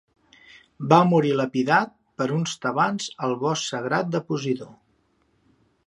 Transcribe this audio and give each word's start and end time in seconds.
Va 0.93 0.97
morir 1.09 1.33
lapidat 1.41 1.93
per 2.21 2.29
uns 2.37 2.57
tebans 2.65 3.11
al 3.29 3.39
bosc 3.45 3.69
sagrat 3.75 4.11
de 4.17 4.27
Posidó. 4.31 4.71